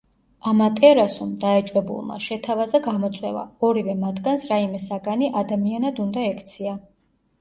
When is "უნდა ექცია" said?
6.07-6.75